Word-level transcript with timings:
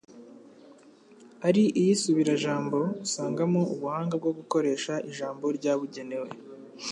ari 1.47 1.63
iy'isubirajambo; 1.79 2.79
usangamo 3.05 3.61
ubuhanga 3.73 4.13
bwo 4.21 4.31
gukoresha 4.39 4.93
ijambo 5.09 5.45
ryabugenewe; 5.57 6.29